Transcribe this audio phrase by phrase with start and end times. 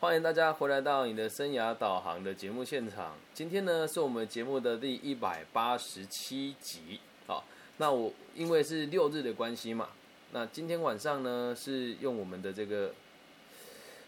[0.00, 3.14] 欢迎大家回来到你的生涯导航的节目现场。
[3.34, 6.98] 今天呢，是我们节目的第一百八十七集。
[7.26, 7.44] 好，
[7.76, 9.90] 那我因为是六日的关系嘛，
[10.32, 12.94] 那今天晚上呢是用我们的这个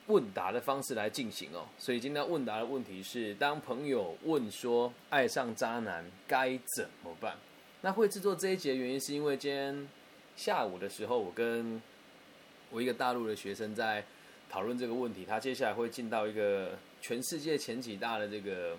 [0.07, 1.67] 问答的方式来进行哦。
[1.77, 7.37] 所以今天问答的问题是：当朋友问说爱上渣男该怎么办？
[7.83, 9.87] 那会制作这一节的原因是因为今天
[10.37, 11.83] 下午的时候，我跟
[12.71, 14.03] 我一个大陆的学生在。
[14.53, 18.77] 讨论这个问题，他接下来会进到一个全世界前几大的这个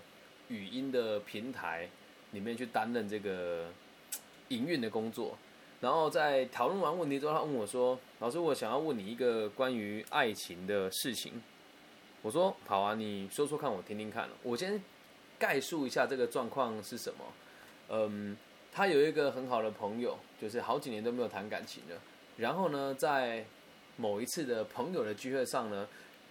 [0.50, 1.90] 语音的平台
[2.32, 3.66] 里面去担任这个
[4.50, 5.36] 营运的工作。
[5.82, 11.42] 然后在讨论完问题之后，他问我说：“老师，我想要问你一个关于爱情的事情。”
[12.22, 14.80] 我说：“好啊，你说说看，我听听看。”我先
[15.40, 17.26] 概述一下这个状况是什么。
[17.90, 18.38] 嗯，
[18.72, 22.00] 他有一个很好的朋友，就是好几年都没有谈感情了。
[22.38, 23.44] 然后呢，在
[23.98, 25.88] 某一次的朋友的聚会上呢，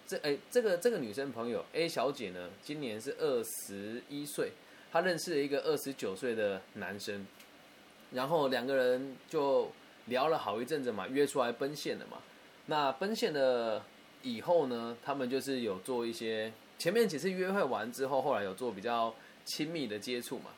[0.07, 4.53] 这哎，这个这个女生朋友 A 小姐呢，今年是二十一岁，
[4.91, 7.27] 她认识了一个二十九岁的男生，
[8.11, 9.71] 然后两个人就
[10.07, 12.19] 聊了好一阵子嘛，约出来奔现了嘛。
[12.67, 13.85] 那奔现了
[14.23, 20.51] 以后呢，他们就是有做一些前面几次约会完之后，后来有做比较亲密的接触嘛。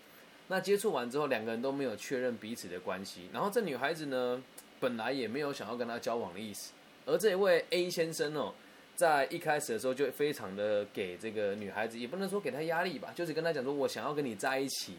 [0.48, 4.42] 那接触完之后，两个人都没有确认彼此的关系，然后这女孩子呢，
[4.80, 6.72] 本来也没有想要跟他交往的意思。
[7.06, 8.54] 而这一位 A 先生哦，
[8.96, 14.94] 在一开始的时候就非常的给这个女孩子，也不能说给她压力吧，就是跟她讲说，我想要跟你在一起，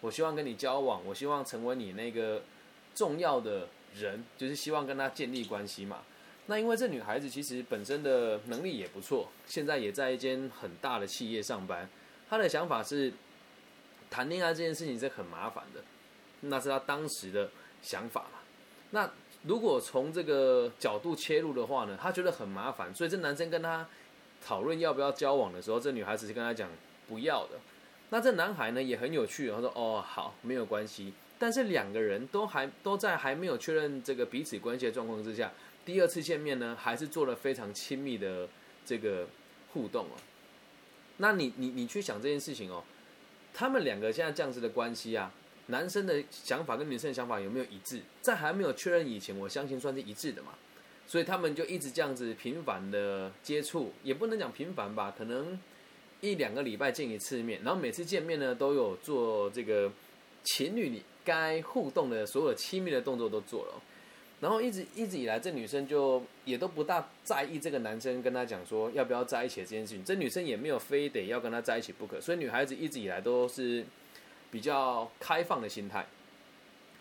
[0.00, 2.42] 我希望跟你交往，我希望成为你那个
[2.94, 6.02] 重要的人，就是希望跟她建立关系嘛。
[6.46, 11.88] 那因为这女孩子其实本身的能力也不错，现在也在一间很大的企业上班。
[12.28, 13.12] 她的想法是，
[14.10, 15.82] 谈恋爱这件事情是很麻烦的，
[16.42, 17.48] 那是她当时的
[17.80, 18.38] 想法嘛。
[18.90, 19.10] 那。
[19.46, 23.86] 如果从这个角度切入的话呢，他觉得很麻烦，所以这男生跟他
[24.44, 26.68] 讨论要不要交往的时候，这女孩子就跟他讲
[27.08, 27.52] 不要的。
[28.10, 35.52] 那这男孩呢也很有趣，他说：“哦，好，没有关系。”但是两个人都还都在还没有确认这个彼此关系的状况之下，
[35.84, 38.48] 第二次见面呢，还是做了非常亲密的
[38.84, 39.28] 这个
[39.72, 40.16] 互动哦。
[41.18, 42.82] 那你你你去想这件事情哦，
[43.54, 45.32] 他们两个现在这样子的关系啊。
[45.68, 48.00] 男生的想法跟女生的想法有没有一致？
[48.20, 50.50] 在还没有确认以前，我相信算是一致的嘛。
[51.08, 55.58] 所以他们就一直这样子频繁的接触，也不能讲频繁吧，可能
[56.20, 59.90] 一两个礼拜见一次面，然后每次见面呢都有做这个
[60.42, 63.82] 情侣该互动的所有亲密的动作都做了。
[64.40, 70.04] 然后一直一直以来，这女生就也都不大在意这个男生跟她讲说要不要在一起这件事情。
[70.04, 73.84] 这女生也没有非得要跟他在一起不可，所以女孩子一直以来都是。
[74.50, 76.06] 比较开放的心态，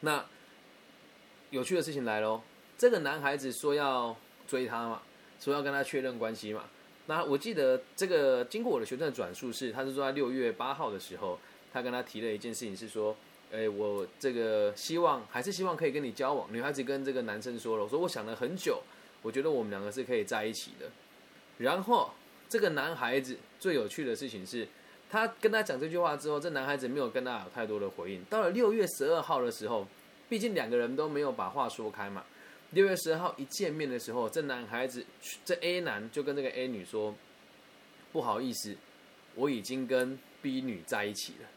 [0.02, 0.26] 那
[1.52, 2.42] 有趣的事情来喽。
[2.78, 4.16] 这个男孩子说要
[4.48, 5.02] 追她嘛，
[5.40, 6.66] 说要跟她确认关系嘛。
[7.06, 11.40] 那我记得这个经过我的学生的转述是，他是说在六月八号的时候，
[11.72, 13.16] 他跟他提了一件事情，是说，
[13.52, 16.52] 哎，我这个希望还是希望可以跟你交往。
[16.52, 18.82] 女孩子跟这个男生说了，我说我想了很久，
[19.22, 20.90] 我觉得我们两个是可以在一起的。
[21.60, 22.12] 然后
[22.50, 24.68] 这个男孩子最有趣的事情是。
[25.16, 28.22] 他跟他讲这句话之后，这男孩子没有跟他有太多的回应。
[28.26, 29.88] 到了六月十二号的时候，
[30.28, 32.26] 毕竟两个人都没有把话说开嘛。
[32.72, 35.06] 六月十二号一见面的时候，这男孩子
[35.46, 37.16] 这 A 男就跟这个 A 女说
[38.12, 38.76] ：“不好意思，
[39.36, 41.48] 我已经跟 B 女在一起了。”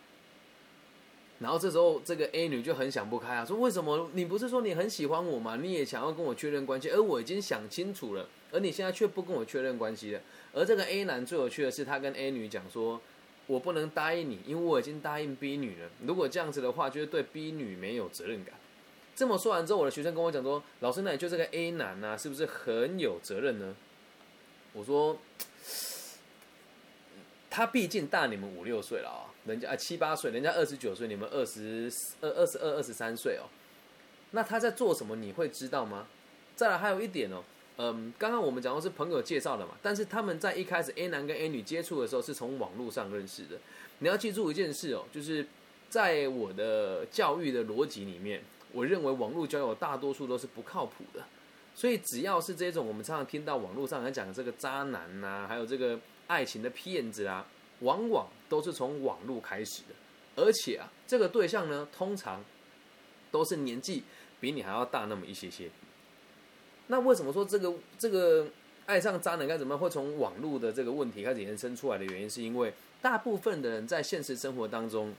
[1.41, 5.59] 然后这时候这个 A 女就很想不开啊，说：“为什么你不是说你很喜欢我吗？
[5.61, 10.21] 你也想要跟我确认关系，而我已经想清楚了，而你现在却不跟我确认关系了。”
[10.55, 13.01] 而这个 A 男最有趣的是，他跟 A 女讲说。
[13.49, 15.91] 我不能答应你，因为我已经答应 B 女了。
[16.07, 18.55] 如果这样子的话，就是对 B 女没有责任感。
[19.17, 23.75] 这么说完之后，我的学生跟我讲说：“老师，那你就这个 A 男呢，是不是很有责任呢？”
[24.75, 25.19] 我说
[27.51, 33.49] ：“他毕竟大你们五六岁了啊，人家啊七八岁，人家二十九岁，你们二十二、二十二、二十三岁哦。
[34.31, 35.17] 那他在做什么？
[35.17, 36.07] 你会知道吗？
[36.55, 37.43] 再来还有一点哦。”
[37.81, 43.57] 嗯，刚刚我们讲的是朋友介绍的嘛，但是他们在一开始 A 男跟 A 女接触的时候是从网络上认识的。
[44.01, 45.47] 你要记住一件事哦，就是
[45.89, 48.43] 在我的教育的逻辑里面，
[48.73, 51.25] 我认为网络交友大多数都是不靠谱的。
[51.77, 55.97] 所以只要是这种我们常常听到网络上来讲的这个渣男呐，还有这个
[56.27, 57.47] 爱情的骗子啊，
[57.83, 59.95] 往往都是从网络开始的。
[60.35, 62.45] 而且啊，这个对象呢，通常
[63.31, 64.03] 都是年纪
[64.41, 65.71] 比你还要大那么一些些。
[66.89, 68.47] 那为什么说这个这个
[68.87, 75.15] 爱上渣男该怎么会从网络的这个问题开始延伸出来的原因，是因为大部分的人在现实生活当中，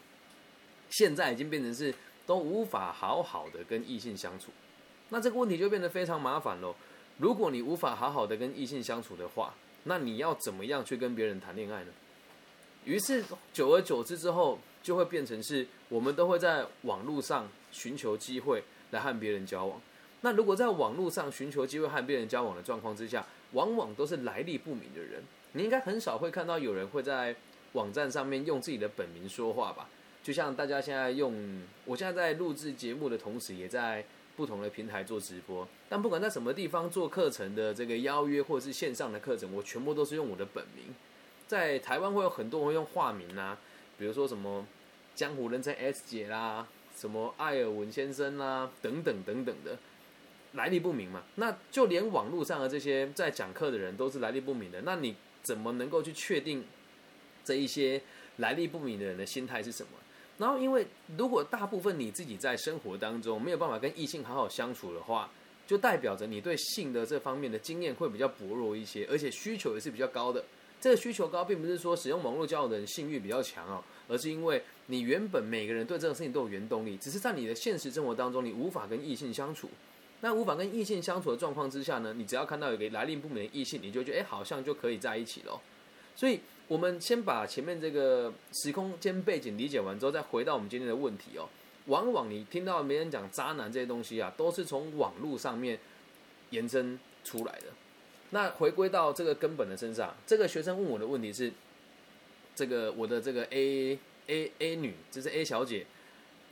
[0.90, 1.94] 现在已经变成是
[2.26, 4.52] 都无法好好的跟异性相处，
[5.10, 6.76] 那这个问题就变得非常麻烦喽。
[7.18, 11.92] 如果你无法好好的跟异性相处的话，那你要怎么样去跟别人谈恋爱呢？
[12.86, 13.24] 于是
[13.54, 19.80] 久而久之之后，就会变成是我们都会在网络上寻求机会来和别人交往。
[20.22, 25.24] 那如果在网络上寻求机会和别人交往的状况之下，往往都是来历不明的人。
[25.54, 27.36] 你应该很少会看到有人会在
[27.74, 29.90] 网站上面用自己的本名说话吧？
[30.22, 34.04] 就像大家现在用，我现在在录制节目的同时，也在
[34.36, 35.68] 不同的平台做直播。
[35.88, 40.94] 但不管在什么地方做课程的这个邀约，或者是线上的课程，我全部都是用我的本名。
[41.48, 43.58] 在台湾会有很多人会用化名啊，
[43.98, 44.68] 比如说什么
[45.16, 49.78] 江湖人称 S 姐啦，什么艾尔文先生啦，等等等等的。
[50.54, 56.64] 来历不明嘛，那就连网络上的这些在讲课的人都是来历不明的，那你怎么能够去确定
[57.44, 58.02] 这一些
[58.38, 59.90] 来历不明的人的心态是什么？
[60.38, 60.88] 然后，因为
[61.18, 65.30] 如果大部分你自己在生活当中没有办法跟异性好好相处的话，
[65.68, 70.44] 就代表着你对性的这方面的经验会比较薄弱一些，而且需求也是比较高的。
[70.80, 79.70] 这个需求高，并不是说使用网络交友的人性欲比较强哦，而是因为你原本每个人对这个事情都有原动力，只是在你的现实生活当中，你无法跟异性相处。
[80.22, 85.62] 那无法跟异性相处的状况之下呢，你只要看到有个来历不明的异性，你就觉得哎，好像就可以在一起了。
[86.16, 91.48] 所以，我们先把前面这个时空间背景理解完之后，再回到我们今天的问题哦。
[91.86, 95.80] 往往你听到别人讲渣男这些东西啊，都是从网络上面
[96.50, 97.68] 延伸出来的。
[98.32, 101.52] 那回归到这个根本的身上，这个学生问我的问题是：
[102.54, 105.86] 这个我的这个 A A A 女，就是 A 小姐，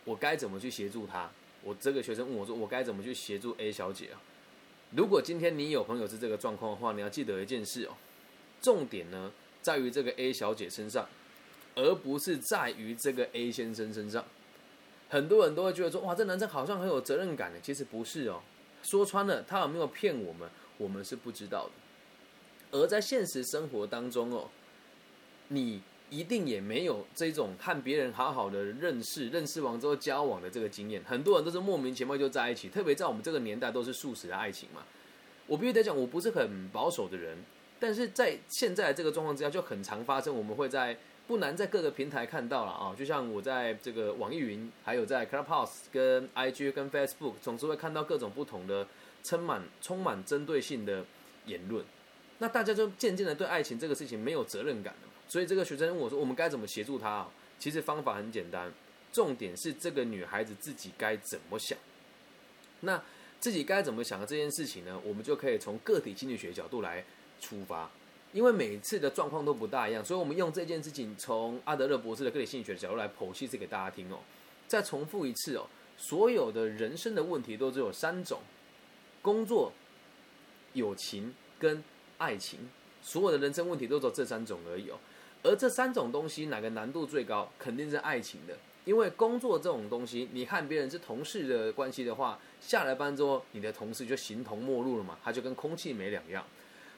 [0.06, 1.30] 我该怎么去协助她？
[1.68, 4.22] 我这个学生问我说：“我该怎么去协助 A 小姐啊？”
[4.96, 7.92] 如果今天你有朋友是这个状况的话，你要记得一件事哦，
[8.62, 9.30] 重点呢
[9.62, 11.06] 在于这个 A 小姐身上，
[11.76, 14.24] 而不是在于这个 A 先生身上。
[15.10, 18.42] 很多人都会觉得说：“哇，这男生好像很有责任感的。”其实不是哦。
[18.84, 21.72] 说穿了，他有没有骗我们，我们是不知道的。
[22.72, 24.50] 而在现实生活当中哦，
[25.50, 25.82] 你。
[26.10, 31.02] 一定也没有这种和别人好好的认识、认识完之后交往的这个经验。
[31.06, 34.84] 很多人都是莫名其妙就在一起，特别在我们这个年代都是素食的爱情嘛。
[35.48, 37.38] 我必须得讲，我不是很保守的人，
[37.80, 40.36] 但是在现在这个状况之下，就很常发生。
[40.36, 48.88] 我们会在不难在各个平台看到了啊，就像我在这个网易云，还有在 Clubhouse、跟 IG、跟 Facebook，总是会看到各种不同的
[49.24, 51.06] 充满充满针对性的
[51.46, 51.84] 言论。
[52.40, 55.07] 那大家就渐渐的对爱情这个事情没有责任感了。
[55.28, 57.30] 所以这个学生问我说：“我们该怎么协助他啊？”
[57.60, 58.72] 其实方法很简单，
[59.12, 61.78] 重点是这个女孩子自己该怎么想。
[62.82, 63.02] 那
[63.40, 65.00] 自己该怎么想的这件事情呢？
[65.04, 67.04] 我们就可以从个体心理学角度来
[67.40, 67.90] 出发，
[68.32, 74.20] 因为每次的状况都不大一样，所以我们用这件事情从阿德勒博士的个体心理学角度来剖析，这给大家听哦。
[74.68, 78.42] 再重复一次哦，所有的人生的问题都只有三种：
[79.22, 79.74] 工作、
[80.74, 81.84] 友情跟
[82.18, 82.60] 爱情。
[83.02, 85.00] 所有的人生问题都只有这三种而已哦。
[85.44, 87.50] 而这三种东西哪个难度最高？
[87.58, 96.44] 肯定是爱情的，因为工作这种东西，你和别人是同事的关系的话，下了班之后，你的同事就形同陌路了嘛，他就跟空气没两样。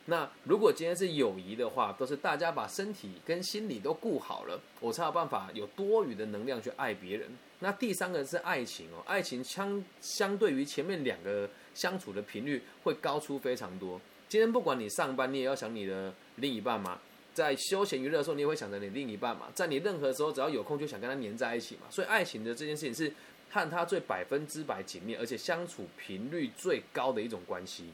[0.06, 7.30] 那如果今天是友谊的话，都是大家把身体跟心理都顾好了，我才有办法有多余的能量去爱别人。
[7.60, 14.02] 那第三个是爱情哦，爱情相相对于前面两个相处的频率会高出非常多。
[14.28, 17.00] 今天不管你上班，你也要想你的另一半嘛。
[17.40, 19.48] 在休闲娱乐的时候，你也会想着你另一半嘛。
[19.56, 21.84] 在你任何时候，只要有空，就想跟他黏在一起嘛。
[21.90, 23.14] 所以，爱情的这件事情是
[23.50, 27.94] 和他最百分之百紧密，而且相处频率最高的一种关系。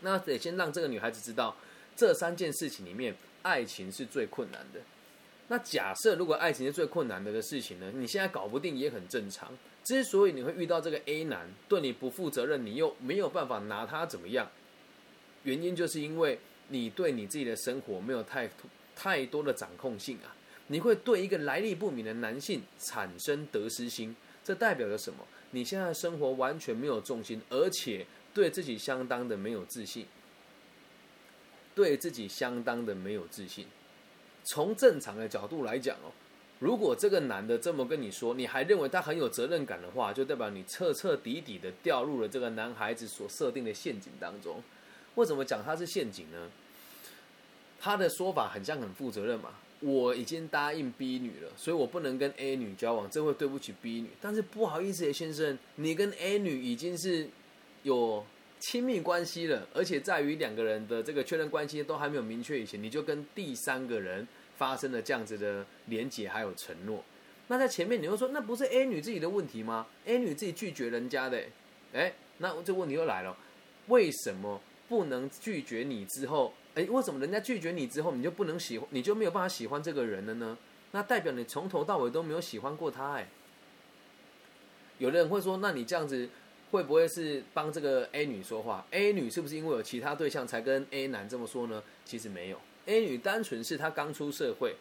[0.00, 1.54] 那得先让这个女孩子知道，
[1.94, 4.80] 这三件事情里面，爱情是最困难的。
[5.48, 7.92] 那假设如果爱情是最困难的的事情呢？
[7.94, 9.52] 你现在搞不定也很正常。
[9.84, 14.50] 之所以你会遇到这个 A 男对你不负责任，你又没有办法拿他怎么样，
[15.42, 16.40] 原因就是因为。
[16.68, 18.50] 你对你自己的生活没有太
[18.94, 20.34] 太多的掌控性啊！
[20.68, 25.24] 你会对一个来历不明的男性产生得失心，这代表着什么？
[25.52, 28.04] 你现在生活完全没有重心，而且
[28.34, 30.06] 对自己相当的没有自信，
[31.74, 33.66] 对自己相当的没有自信。
[34.44, 36.10] 从正常的角度来讲哦，
[36.58, 44.60] 如果这个男的这么跟你说，你还认为他很有责任感的话，就代表你彻彻底底的掉入了这个男孩子所设定的陷阱当中。
[45.16, 46.48] 为什么讲它是陷阱呢？
[47.78, 49.50] 他的说法很像很负责任嘛。
[49.80, 54.08] 我已经答应 B 女了，所以我不能跟 A 女交往，这会对不起 B 女。
[54.22, 57.28] 但是不好意思，先生，你跟 A 女已经是
[57.82, 58.24] 有
[58.58, 67.04] 亲密关系了，而且在于两个人的这个确认关系都还没有明确以前，你就跟第三个人发生了这样子的连结还有承诺。
[67.48, 71.44] 那在前面你会说，那不是 A 女自己的问题吗？A 女自己拒绝人家的，
[71.92, 73.36] 哎，那这问题又来了，
[73.88, 74.58] 为什么？
[74.88, 80.56] 不能拒绝你之后，哎，为什么人家拒绝你之后，你就不能喜欢，你就没有办法喜欢这个人了呢？
[80.92, 83.28] 那代表你从头到尾都没有喜欢过他哎。
[84.98, 86.28] 有的人会说，那你这样子
[86.70, 91.82] 会不会是帮这个 A 女说话？A 女是不是因为有其他对象才跟 A 男这么说呢？
[92.04, 94.76] 其实没有，A 女单纯是她刚出社会，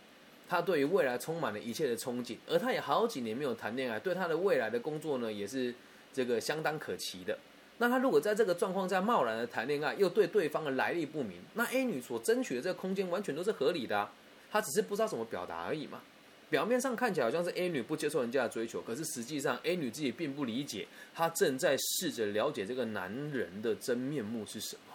[0.48, 5.76] 她对于未来充满了一切的憧憬，而她也好几年没有谈恋爱，对她的未来的工作呢也是
[6.14, 7.38] 这个相当可期的。
[7.78, 14.12] 那他如果在这个状况下贸然的谈恋爱，又对对方的来历不明，那 A 女所争取的这个空间完全都是合理的，啊
[14.50, 16.02] 她只是不知道怎么表达而已嘛。
[16.50, 24.95] 表面上看起来好像是 A 女不接受人家的追求，可是实际上 A 女自己并不理解，她正在试着了解这个男人的真面目是什么。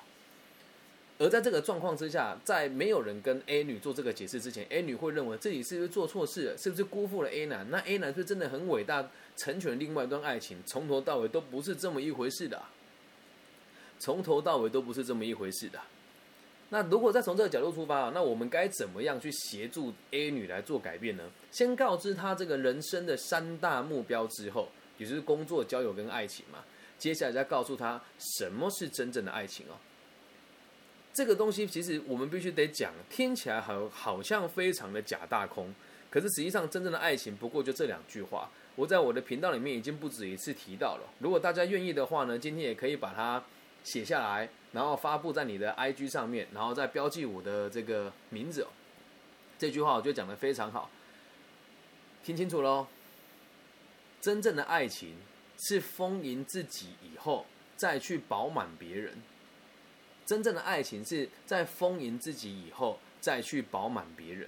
[1.20, 7.70] 而在这个状况之下，在没有人跟 A 女做这个解释之前，A 女会认为自己是不是做错事了，是不是辜负了 A 男？
[7.70, 12.62] 那 A 男是真的很伟大，成全另外一段爱情，从头到尾都不是这么一回事的，
[13.98, 15.78] 从头到尾都不是这么一回事的。
[16.70, 21.24] 那如果再从这个角度出发，那我们该怎么样去协助 A 女来做改变呢？
[21.50, 26.60] 先告知她这个人生的三大目标之后，也就是工作、交友跟爱情嘛。
[26.98, 29.76] 接下来再告诉她什么是真正的爱情哦。
[31.12, 35.74] 这个东西其实我们必须得讲，听起来好好像非常的假大空，
[36.08, 38.50] 可是实际上真正的爱情不过就这两句话。
[38.76, 41.02] 我在我的频道里面已经不止一次提到了。
[41.18, 43.42] 如果大家愿意的话呢，今天也可以把它
[43.82, 44.48] 写下来。
[44.72, 48.68] 然后发布在你的 IG 上面，然后再标记我的这个名字哦。
[49.58, 50.88] 这句话我觉得讲的非常好，
[52.22, 52.86] 听清楚喽。
[54.20, 55.16] 真正的爱情
[55.58, 57.44] 是丰盈自己以后
[57.76, 59.18] 再去饱满别人。
[60.30, 64.46] 真正的爱情是在丰盈自己以后再去饱满别人。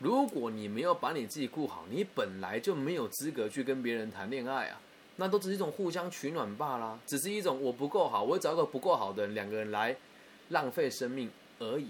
[0.00, 4.80] 如果你没有把你自己顾好，你本来就没有资格去跟别人谈恋爱啊。
[5.14, 9.96] 那都只是一种互相取暖罢了，只是一种我不够好，我找一个不够好的人，两个人来
[10.48, 11.88] 浪费生命而已。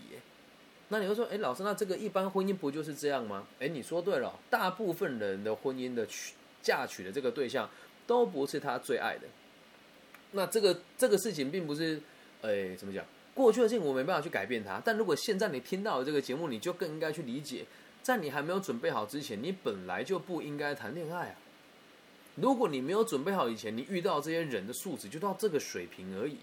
[0.88, 3.46] 那你会说，哎，老师，那这个一般婚姻不就是这样吗？
[3.58, 7.66] 哎，你说对了，大部分人的婚姻的娶嫁娶的这个对象
[8.06, 9.26] 都不是他最爱的。
[10.32, 11.98] 那这个这个事情并不是，
[12.42, 13.02] 哎，怎么讲？
[13.34, 17.64] 过去的事情我没办法去改变它，但如果现在你听到了这个节目，你就更应该去理解，
[18.02, 21.34] 在你还没有准备好之前，你本来就不应该谈恋爱啊。
[22.36, 26.36] 如果你没有准备好以前，你遇到这些人的素质就到这个水平而已。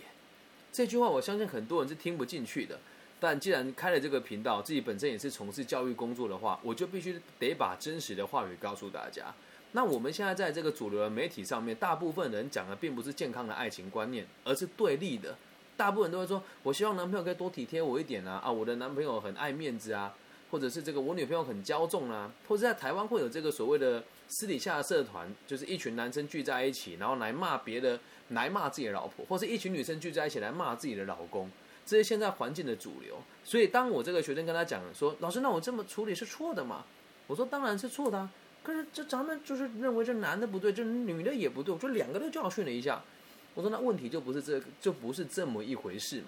[0.72, 2.80] 这句话我相信很多人是听不进去的。
[3.20, 9.34] 但既然开了这个频道，自己本身也是从事教育工作的话，我就必须得把真实的话语告诉大家。
[9.74, 15.38] 那我们现在在这个主流的媒体上面，大部分人讲的并不是健康的爱情观念，而是对立的。
[15.80, 18.42] 大部分都会说：“我希望男朋友可以多体贴我一点啊！
[18.44, 20.14] 啊，我的男朋友很爱面子啊，
[20.52, 31.50] 或者是这个我女朋友很骄纵啊，或者在台湾会有这个所谓的。”私底下的社团就是一群男生聚在一起，然后来骂别的，来骂自己的老婆，或是一群女生聚在一起来骂自己的老公，
[31.84, 33.16] 这是现在环境的主流。
[33.44, 36.84] 所以当我这个学生跟他讲说：“老师，那我这么处理是错的吗？”
[37.26, 38.30] 我说：“当然是错的。”
[38.62, 43.02] 可是这咱们就是认为这男的不对，这女的也不对，我说两个都教训了一下。
[43.54, 46.28] 我说：“那问题就不是这个，就不是这么一回事嘛。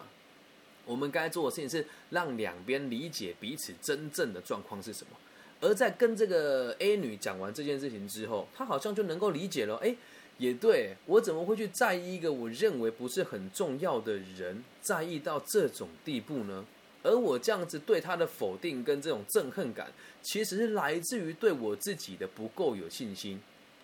[0.85, 5.17] 我们该做的事情是让两边理解彼此真正的状况是什么。”
[5.61, 9.75] 而在跟这个 A 女讲完这件事情之后，她好像就能够理解了。
[9.77, 9.95] 哎，
[10.39, 16.65] 也对我怎么会去在意一个我认为不是很重要的人，在意到这种地步呢？
[17.03, 23.39] 而我这样子对他的否定跟这种憎恨感，其实是来自于对我自己的不够有信心，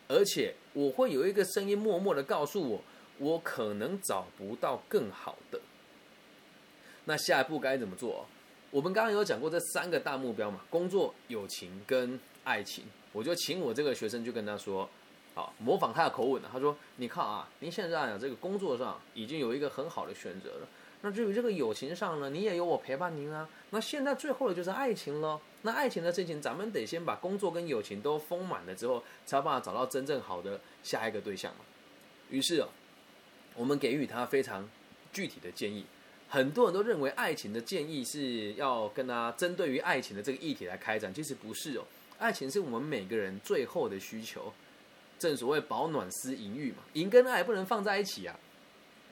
[0.08, 2.84] 而且我会有一个声音默默的告诉我，
[3.20, 5.60] 我可能找不到更好的。
[7.06, 8.26] 那下一步该怎么做？
[8.70, 12.84] 我们刚刚有讲过这三个大目标嘛，工作、友情跟爱情。
[13.14, 14.88] 我就请我这个学生就跟他说，
[15.34, 16.42] 好，模仿他的口吻。
[16.52, 20.68] 他说：“你看啊，您现在啊这个工作上已经有一个很好的选择了。
[21.02, 23.48] 那至于这个友情上呢，你也有我陪伴您啊。
[23.70, 25.40] 那现在最后的就是爱情了。
[25.62, 31.60] 那爱情的事情，咱们得先把工作跟友情都丰满了之后，才有办法找到真正好的下一个对象嘛。
[32.30, 32.68] 于是哦，
[33.58, 34.70] 我们给予他非常
[35.12, 35.86] 具体的建议。”
[36.30, 41.86] 很多人都认为爱情的建议是要跟他针对于爱情的这个议题来开展，其实不是哦。
[42.18, 44.52] 爱情是我们每个人最后的需求，
[45.18, 48.38] 正所谓保暖思淫欲嘛，淫跟爱不能放在一起啊。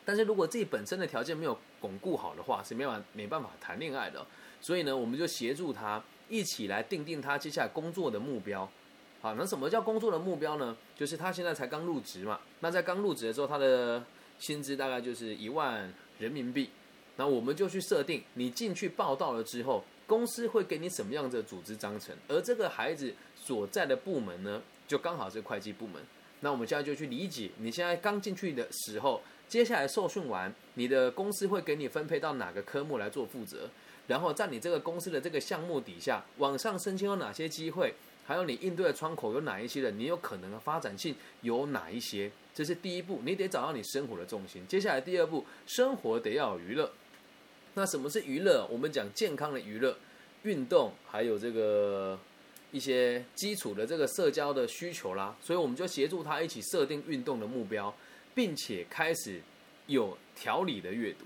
[0.03, 4.25] 但是如果自己本身的条件没有巩固好的话，是没办法没办法谈恋爱的。
[4.59, 8.69] 所以呢，我们就协助他一起来定定他接下来工作的目标。
[9.21, 10.75] 好，那什么叫工作的目标呢？
[10.95, 14.03] 就是他现在才刚入职嘛，那在刚入职的时候，他的
[14.39, 16.69] 薪资大概就是一万人民币。
[17.17, 22.15] 那我们就去设定，你进去报道了之后，公司会给你什么样的组织章程？
[22.27, 26.01] 而这个孩子所在的部门呢，就刚好是会计部门。
[26.41, 33.69] 那我们现在就去理解，你现在刚进去的时候，接下来受训完，你的公司会给你分配到哪个科目来做负责？
[34.07, 44.65] 然后在你这个公司的这个项目底下往上升迁有哪些机会，还有你应对的窗口有哪一些人，你有可能的发展性有哪一些，这是第一步，你得找到你生活的重心。
[44.67, 46.91] 接下来第二步，生活得要有娱乐。
[47.75, 48.65] 那什么是娱乐？
[48.71, 49.97] 我们讲健康的娱乐，
[50.43, 52.17] 运动，还有这个
[52.71, 55.35] 一些基础的这个社交的需求啦。
[55.41, 57.93] 所以我们就协助他一起设定运动的目标，
[58.33, 59.41] 并且开始
[59.87, 61.25] 有条理的阅读。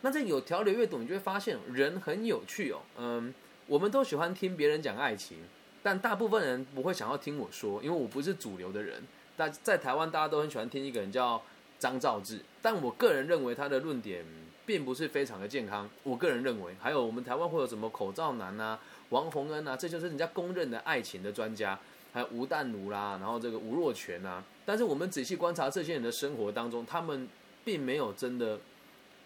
[0.00, 2.80] 那这有条理阅读，你就会发现人很有趣哦。
[2.96, 3.32] 嗯，
[3.66, 5.36] 我们都喜欢听别人讲爱情，
[5.82, 9.02] 但大部分人不会想要听我说，因为我不是主流的人。
[9.36, 11.42] 但在台湾，大家都很喜欢听一个人叫
[11.78, 14.24] 张兆志，但我个人认为他的论点。
[14.64, 21.76] 并不是非常的健康，我个人认为，还有我们台湾会有什么口罩男啊、王洪恩啊，这就是人家公认的爱情的专家，
[22.12, 24.42] 还有吴淡如啦，然后这个吴若权啊。
[24.64, 27.28] 但是我们仔细观察这些人的生活当中，他们
[27.64, 28.60] 并没有真的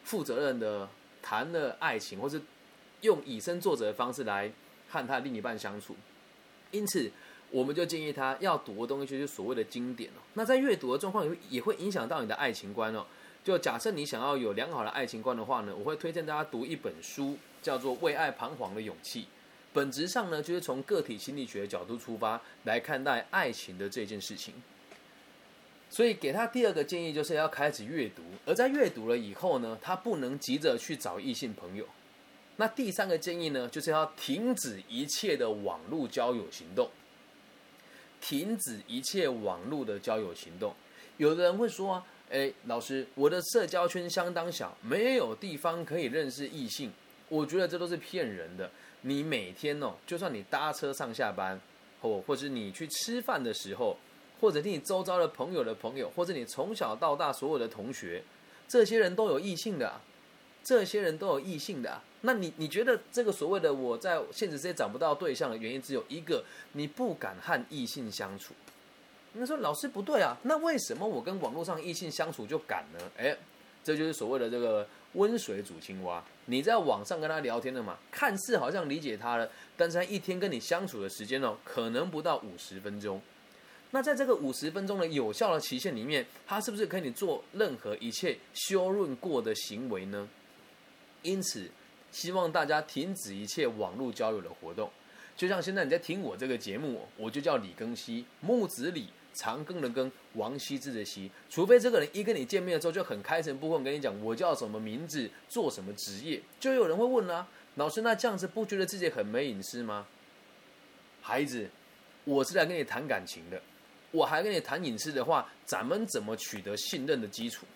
[0.04, 0.88] 负责任的
[1.20, 2.40] 谈了爱情，或是
[3.02, 4.50] 用以身作则的方式来
[4.88, 5.94] 和他另一半相处。
[6.70, 7.11] 因此，
[7.50, 10.20] 我们就建议他要读的东西就是所谓的经典哦。
[10.35, 13.06] 那在阅读的状况也会也会影响到你的爱情观哦。
[13.44, 19.23] 就假设你想要有良好的爱情观的话呢，我会推荐大家读一本书，叫做《为爱彷徨的勇气》。
[19.73, 24.54] 本质上呢，就是从个体心理学的角度出发来看待爱情的这件事情。
[25.88, 28.23] 所以给他第二个建议，就是要开始阅读。
[28.44, 31.87] 而在阅读了以后呢，他不能急着去找异性朋友。
[32.56, 36.90] 那第三个建议呢，就是要停止一切的网络交友行动。
[38.20, 40.75] 停止一切网络的交友行动。
[41.16, 42.06] 有的人会说啊。
[42.28, 46.92] 哎，老师，我的社交圈相当小，没有地方可以认识异性。
[47.28, 48.68] 我觉得这都是骗人的。
[49.02, 51.60] 你每天哦，就算你搭车上下班，
[52.00, 53.96] 或或者你去吃饭的时候，
[54.40, 58.20] 或者你周遭的朋友的朋友，或者你从小到大所有的同学，
[58.66, 60.00] 这些人都有异性的，
[60.66, 62.02] 这些人都有异性的啊。
[62.23, 68.52] 那你你觉得这个所谓的我在现实世界找不到对象的原因只有一个，你不敢和异性相处。
[69.34, 72.99] 那说老师不对啊，那为什么我跟网络上异性相处就敢呢？
[73.17, 73.36] 哎，
[73.84, 76.25] 这就是所谓的这个温水煮青蛙。
[76.47, 83.21] 你在网上跟他聊天的嘛，看似好像理解他了，但是他一天跟你相处的时间哦，可能不到五十分钟。
[83.93, 90.28] 那在这个五十分钟的有效的期限里面，他是不是可以做任何一切修润过的行为呢？
[91.26, 91.69] 因此，
[92.12, 94.91] 希望大家停止一切网络交友的活动。
[95.36, 99.08] 就像现在你在听我这个节目，我就叫李庚希，木子李。
[99.39, 110.06] 长庚的庚，王羲之的羲，除非这个人一跟你见面的时候就很开诚布公跟你讲我叫什么名字，做什么职业，就有人会问啦，老师那这样子不觉得自己很没隐私吗？
[111.21, 111.69] 孩子，
[112.25, 113.60] 我是来跟你谈感情的，
[114.10, 117.67] 我还跟你谈隐私的话，咱们怎么取得信任的基础？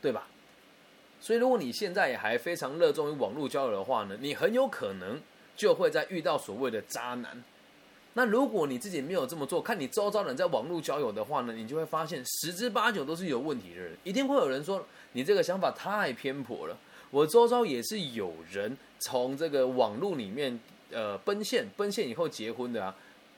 [0.00, 0.26] 对吧？
[1.22, 5.20] 所以如果你现在也还非常热衷于网络交友的话呢，你很有可能
[5.56, 7.40] 就会在遇到所谓的渣男。
[8.14, 13.96] 那如果你自己没有这么做，看你周遭人在网络交友的话呢，你就会发现十之八九都是有问题的人。
[14.02, 16.76] 一定会有人说你这个想法太偏颇了。
[17.12, 20.58] 我周遭也是有人从这个网络里面
[20.90, 22.92] 呃奔现，奔现以后结婚的啊。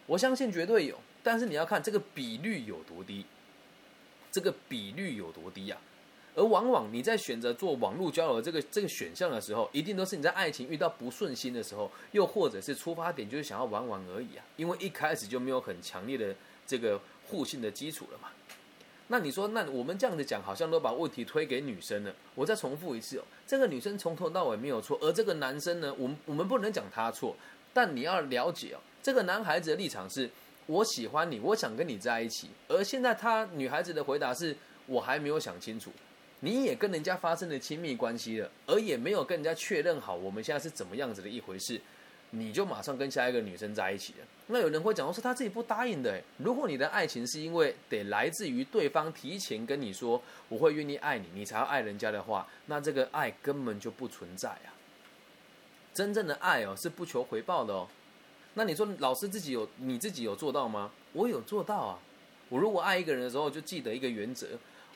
[0.07, 3.27] 我相信绝对有，但是你要看这个比率有多低，
[4.33, 5.77] 这个比率有多低呀？
[6.35, 14.44] 而往往你在选择做网络交友这个这个选项的时候，一定都是你在爱情遇到不顺心的时候，又或者是出发点就是想要玩玩而已啊。
[14.57, 16.35] 因为一开始就没有很强烈的
[16.66, 18.29] 这个互信的基础了嘛。
[19.09, 22.14] 那你说，那我们这样子讲，好像都把问题推给女生了。
[22.35, 27.37] 我再重复一次哦，这个女生从头到尾没有错，而这个男生呢，我们我们不能讲他错，
[27.75, 30.29] 但你要了解哦，这个男孩子的立场是，
[30.66, 32.49] 我喜欢你，我想跟你在一起。
[32.66, 35.92] 而现在他女孩子的回答是，我还没有想清楚。
[36.45, 41.81] 你也跟人家发生了亲密关系了，而也没有跟人家确认好我们现在是怎么样子的一回事，
[42.33, 44.27] 你就马上跟下一个女生在一起了。
[44.49, 46.23] 那有人会讲说他自己不答应的。
[46.37, 54.69] 如果你的爱情是因为得来自于对方提前跟你说我会愿意爱你，你才要爱人家的话，那这个爱根本就不存在啊。
[55.95, 57.89] 真正的爱哦是不求回报的哦。
[58.53, 60.91] 那你说老师自己有你自己有做到吗？
[61.15, 61.99] 我有做到啊。
[62.51, 64.49] 我如果爱一个人的时候，就记得一个原则。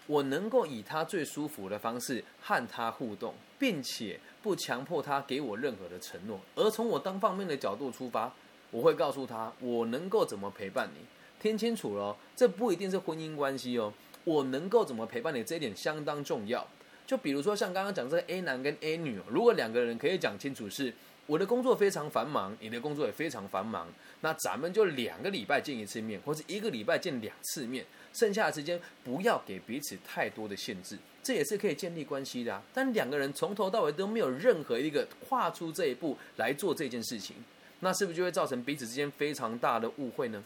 [0.09, 8.33] 我能够以他最舒服的方式和他互动，并且不强迫他给我任何的承诺，而从我单方面的角度出发，
[8.71, 11.05] 我会告诉他我能够怎么陪伴你。
[11.41, 13.93] 听清楚了，这不一定是婚姻关系哦。
[14.25, 16.67] 我能够怎么陪伴你，这一点相当重要。
[17.07, 20.93] 就比如说像刚刚讲这个 A 男跟 A 女，如果两个人可以讲清楚是，
[21.29, 23.87] 我的工作非常繁忙，你的工作也非常繁忙，
[24.23, 32.63] 那咱们就两个礼拜见一次面，或者一个礼拜见两次面，剩下的时间不要给彼此太多的限制，这也是可以建立关系的啊。
[32.73, 37.37] 但两个人从头到尾都没有任何一个跨出这一步来做这件事情，
[37.81, 40.43] 那是不是就会造成彼此之间非常大的误会呢？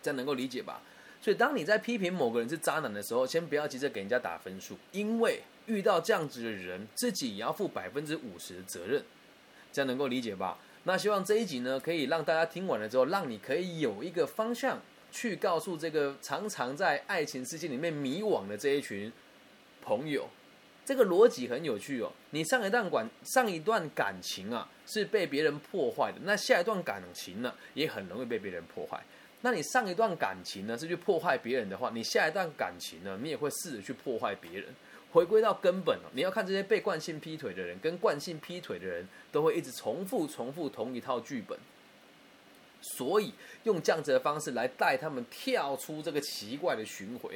[0.00, 0.80] 这样能够理解吧？
[1.20, 9.04] 所以当你在批评某个人是渣男的时候，先不要急着给人家打分数，因为遇到这样子的人，自己也要负百分之五十的责任。
[9.74, 10.56] 这样能够理解吧？
[10.84, 19.12] 那希望这一集呢，可以让大家听完了之后，让你可以有一个方向，去告诉这个常常在爱情世界里面迷惘的这一群
[19.82, 20.28] 朋友，
[20.84, 22.12] 这个逻辑很有趣哦。
[22.30, 29.02] 你上一段感上一段感情啊，是被别人破坏的，那下一段感情呢，也很容易被别人破坏。
[29.40, 34.66] 那你上一段感情呢是去破坏别人的话，你下一段感情呢，你也会试着去破坏别人。
[35.14, 41.56] 回归到根本哦，你要看这些被惯性劈腿的人跟惯性劈腿的人，都会一直重复重复同一套剧本。
[42.80, 47.32] 所以用这样子的方式来带他们跳出这个奇怪的循环。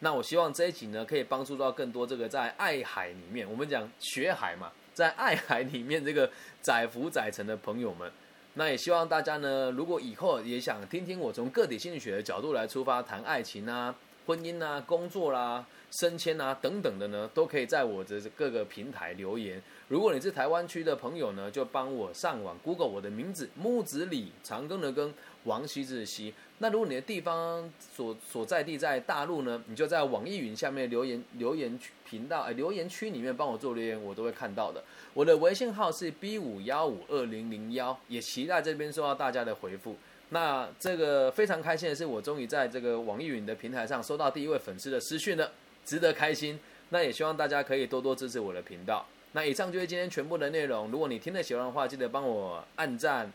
[0.00, 6.28] 那我希望这一集呢，可以帮助到更多这个在爱海里面，我们讲学海嘛，在爱海里面这个
[6.60, 8.10] 载浮载沉的朋友们。
[8.54, 13.94] 那也希望大家呢，如果以后也想听听我从个体心理学的角度来出发谈爱情啊、
[14.26, 19.60] 婚姻啊、工作啦、升迁啊等等的呢，都可以在我的各个平台留言。
[19.88, 25.12] 如果你是台湾区的朋友呢，就帮我上网 Google 我的名字木子李长庚的庚
[25.44, 26.32] 王羲之的羲。
[26.58, 34.82] 那如果你的地方所所在地在大陆呢，你就在网易云下面留言留言区频道哎留言区里面帮我做留言，我都会看到的。
[35.12, 39.96] 我的微信号是 B 五幺五二零零幺，也期待这边收到大家的回复。
[40.32, 45.52] 那这个非常开心的是，我终于在这个网易云的平台上收到第一位粉丝的私讯了，
[45.84, 46.58] 值得开心。
[46.88, 49.06] 那也希望大家可以多多支持我的频道。
[49.32, 50.90] 那以上就是今天全部的内容。
[50.90, 53.30] 如果你听得喜欢的话，记得帮我按赞、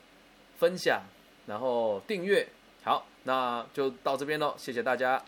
[0.58, 1.04] 分享，
[1.46, 2.48] 然后订阅。
[2.84, 5.24] 好，那就到这边喽，谢谢大家。